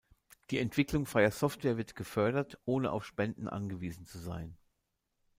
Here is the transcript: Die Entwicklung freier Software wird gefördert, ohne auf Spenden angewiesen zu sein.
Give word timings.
Die 0.49 0.57
Entwicklung 0.57 1.05
freier 1.05 1.29
Software 1.29 1.77
wird 1.77 1.95
gefördert, 1.95 2.59
ohne 2.65 2.91
auf 2.91 3.05
Spenden 3.05 3.47
angewiesen 3.47 4.03
zu 4.07 4.17
sein. 4.17 4.57